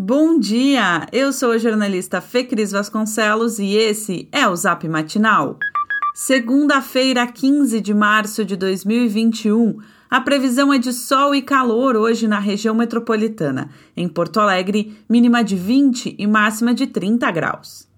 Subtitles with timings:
[0.00, 1.08] Bom dia!
[1.10, 5.58] Eu sou a jornalista Fê Cris Vasconcelos e esse é o Zap Matinal.
[6.14, 9.80] Segunda-feira, 15 de março de 2021.
[10.08, 13.70] A previsão é de sol e calor hoje na região metropolitana.
[13.96, 17.88] Em Porto Alegre, mínima de 20 e máxima de 30 graus.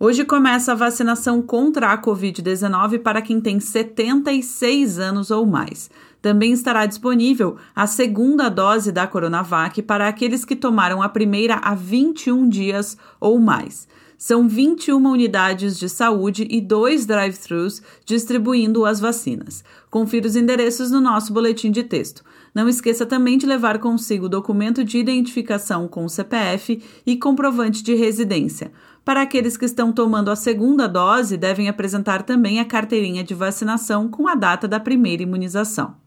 [0.00, 5.90] Hoje começa a vacinação contra a Covid-19 para quem tem 76 anos ou mais.
[6.22, 11.74] Também estará disponível a segunda dose da Coronavac para aqueles que tomaram a primeira há
[11.74, 13.88] 21 dias ou mais.
[14.16, 19.64] São 21 unidades de saúde e dois drive-thrus distribuindo as vacinas.
[19.90, 22.22] Confira os endereços no nosso boletim de texto.
[22.54, 28.70] Não esqueça também de levar consigo documento de identificação com CPF e comprovante de residência.
[29.04, 34.08] Para aqueles que estão tomando a segunda dose, devem apresentar também a carteirinha de vacinação
[34.08, 36.00] com a data da primeira imunização.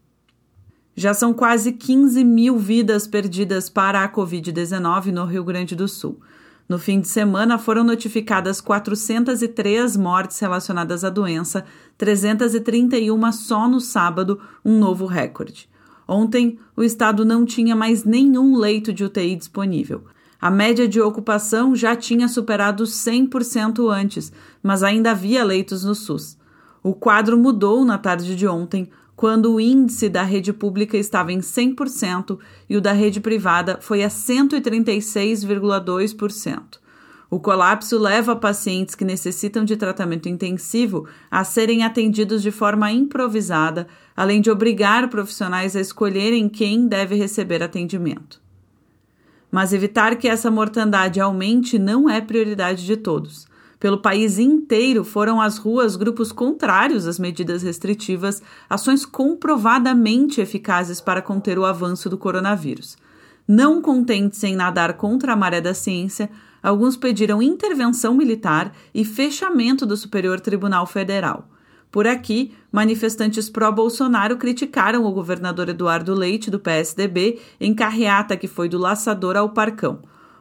[0.98, 6.18] Já são quase 15 mil vidas perdidas para a Covid-19 no Rio Grande do Sul.
[6.66, 11.66] No fim de semana, foram notificadas 403 mortes relacionadas à doença,
[11.98, 15.68] 331 só no sábado, um novo recorde.
[16.08, 20.04] Ontem, o estado não tinha mais nenhum leito de UTI disponível.
[20.40, 26.38] A média de ocupação já tinha superado 100% antes, mas ainda havia leitos no SUS.
[26.82, 31.40] O quadro mudou na tarde de ontem, quando o índice da rede pública estava em
[31.40, 36.78] 100% e o da rede privada foi a 136,2%.
[37.28, 43.88] O colapso leva pacientes que necessitam de tratamento intensivo a serem atendidos de forma improvisada,
[44.14, 48.40] além de obrigar profissionais a escolherem quem deve receber atendimento.
[49.50, 53.48] Mas evitar que essa mortandade aumente não é prioridade de todos.
[53.78, 61.20] Pelo país inteiro foram às ruas grupos contrários às medidas restritivas, ações comprovadamente eficazes para
[61.20, 62.96] conter o avanço do coronavírus.
[63.46, 66.30] Não contentes em nadar contra a maré da ciência,
[66.62, 71.48] alguns pediram intervenção militar e fechamento do Superior Tribunal Federal.
[71.92, 78.68] Por aqui, manifestantes pró-Bolsonaro criticaram o governador Eduardo Leite, do PSDB, em carreata que foi
[78.68, 80.00] do Laçador ao Parcão.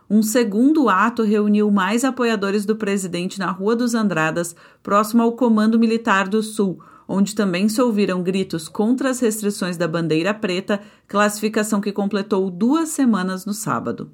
[0.09, 5.79] Um segundo ato reuniu mais apoiadores do presidente na Rua dos Andradas, próximo ao Comando
[5.79, 11.81] Militar do Sul, onde também se ouviram gritos contra as restrições da bandeira preta, classificação
[11.81, 14.11] que completou duas semanas no sábado.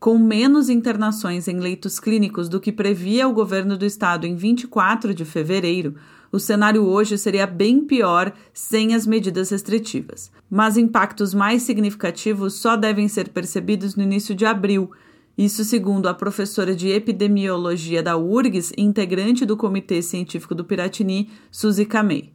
[0.00, 5.12] Com menos internações em leitos clínicos do que previa o governo do estado em 24
[5.14, 5.94] de fevereiro,
[6.32, 10.30] o cenário hoje seria bem pior sem as medidas restritivas.
[10.48, 14.90] Mas impactos mais significativos só devem ser percebidos no início de abril.
[15.36, 21.84] Isso segundo a professora de epidemiologia da URGS, integrante do Comitê Científico do Piratini, Suzy
[21.84, 22.32] Kamei.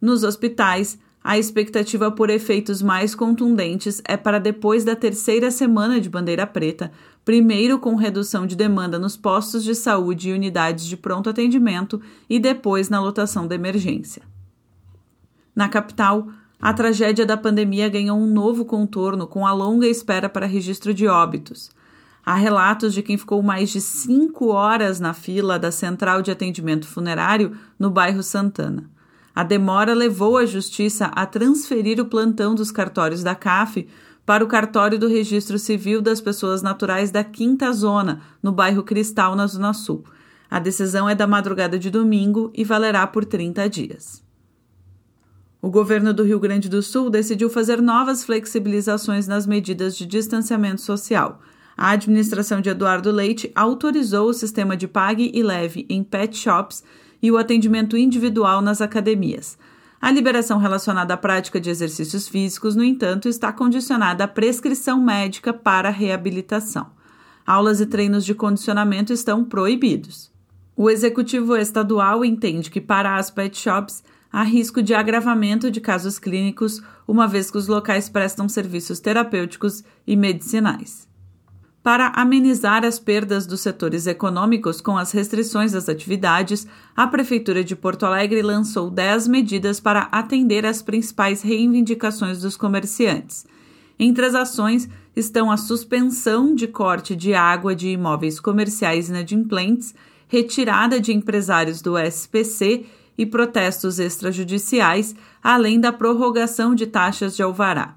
[0.00, 6.10] Nos hospitais, a expectativa por efeitos mais contundentes é para depois da terceira semana de
[6.10, 6.92] bandeira preta,
[7.24, 12.38] primeiro com redução de demanda nos postos de saúde e unidades de pronto atendimento e
[12.38, 14.22] depois na lotação da emergência.
[15.54, 16.28] Na capital,
[16.60, 21.06] a tragédia da pandemia ganhou um novo contorno com a longa espera para registro de
[21.06, 21.70] óbitos.
[22.24, 26.86] Há relatos de quem ficou mais de cinco horas na fila da central de atendimento
[26.86, 28.90] funerário no bairro Santana.
[29.34, 33.86] A demora levou a Justiça a transferir o plantão dos cartórios da CAF
[34.26, 39.36] para o cartório do Registro Civil das Pessoas Naturais da Quinta Zona, no bairro Cristal,
[39.36, 40.04] na Zona Sul.
[40.50, 44.22] A decisão é da madrugada de domingo e valerá por 30 dias.
[45.60, 50.80] O governo do Rio Grande do Sul decidiu fazer novas flexibilizações nas medidas de distanciamento
[50.80, 51.40] social.
[51.76, 56.84] A administração de Eduardo Leite autorizou o sistema de pague e leve em pet shops
[57.22, 59.58] e o atendimento individual nas academias.
[60.04, 65.50] A liberação relacionada à prática de exercícios físicos, no entanto, está condicionada à prescrição médica
[65.50, 66.88] para reabilitação.
[67.46, 70.30] Aulas e treinos de condicionamento estão proibidos.
[70.76, 76.18] O executivo estadual entende que para as pet shops há risco de agravamento de casos
[76.18, 81.08] clínicos, uma vez que os locais prestam serviços terapêuticos e medicinais.
[81.84, 86.66] Para amenizar as perdas dos setores econômicos com as restrições às atividades,
[86.96, 93.44] a Prefeitura de Porto Alegre lançou 10 medidas para atender às principais reivindicações dos comerciantes.
[93.98, 99.94] Entre as ações estão a suspensão de corte de água de imóveis comerciais inadimplentes,
[100.26, 102.86] retirada de empresários do SPC
[103.18, 107.94] e protestos extrajudiciais, além da prorrogação de taxas de alvará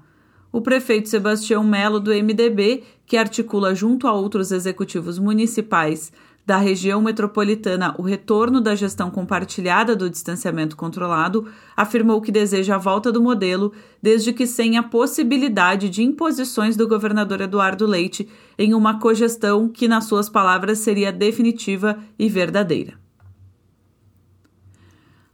[0.52, 6.12] o prefeito Sebastião Melo, do MDB, que articula junto a outros executivos municipais
[6.48, 11.46] da região metropolitana o retorno da gestão compartilhada do distanciamento controlado,
[11.76, 13.70] afirmou que deseja a volta do modelo,
[14.02, 18.26] desde que sem a possibilidade de imposições do governador Eduardo Leite
[18.58, 22.97] em uma cogestão que, nas suas palavras, seria definitiva e verdadeira.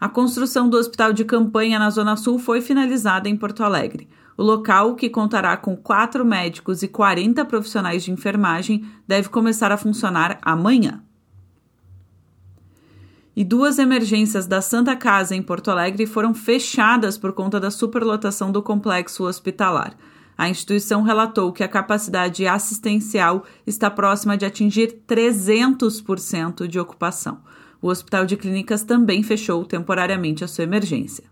[0.05, 4.07] A construção do hospital de campanha na Zona Sul foi finalizada em Porto Alegre.
[4.37, 9.79] O local, que contará com quatro médicos e 40 profissionais de enfermagem, deve começar a
[9.79, 11.03] funcionar amanhã.
[13.35, 18.53] E duas emergências da Santa Casa em Porto Alegre foram fechadas por conta da superlotação
[18.53, 19.97] do complexo hospitalar.
[20.37, 27.41] A instituição relatou que a capacidade assistencial está próxima de atingir 300% de ocupação.
[27.85, 31.25] O Hospital de Clínicas também fechou temporariamente a sua emergência.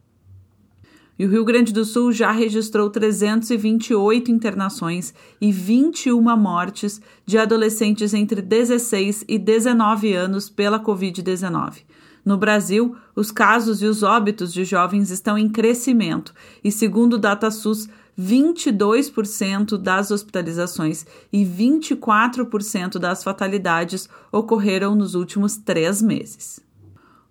[1.19, 8.13] E o Rio Grande do Sul já registrou 328 internações e 21 mortes de adolescentes
[8.13, 11.85] entre 16 e 19 anos pela Covid-19.
[12.23, 17.19] No Brasil, os casos e os óbitos de jovens estão em crescimento e, segundo o
[17.19, 26.61] DataSUS, 22% das hospitalizações e 24% das fatalidades ocorreram nos últimos três meses.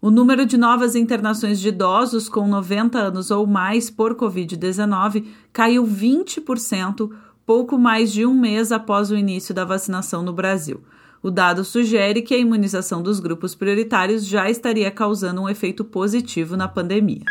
[0.01, 5.85] O número de novas internações de idosos com 90 anos ou mais por Covid-19 caiu
[5.85, 7.11] 20%,
[7.45, 10.81] pouco mais de um mês após o início da vacinação no Brasil.
[11.21, 16.57] O dado sugere que a imunização dos grupos prioritários já estaria causando um efeito positivo
[16.57, 17.23] na pandemia.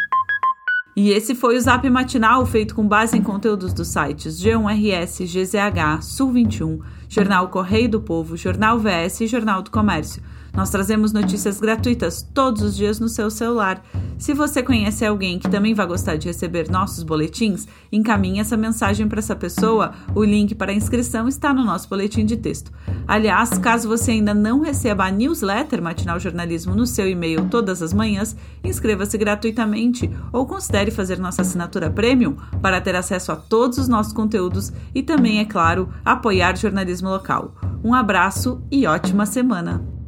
[1.03, 6.03] E esse foi o Zap Matinal, feito com base em conteúdos dos sites G1RS, GZH,
[6.03, 10.23] Sul 21, Jornal Correio do Povo, Jornal VS e Jornal do Comércio.
[10.61, 13.83] Nós trazemos notícias gratuitas todos os dias no seu celular.
[14.19, 19.09] Se você conhece alguém que também vai gostar de receber nossos boletins, encaminhe essa mensagem
[19.09, 19.93] para essa pessoa.
[20.15, 22.71] O link para a inscrição está no nosso boletim de texto.
[23.09, 27.95] Aliás, caso você ainda não receba a newsletter Matinal Jornalismo no seu e-mail todas as
[27.95, 33.89] manhãs, inscreva-se gratuitamente ou considere fazer nossa assinatura premium para ter acesso a todos os
[33.89, 37.55] nossos conteúdos e também, é claro, apoiar jornalismo local.
[37.83, 40.00] Um abraço e ótima semana!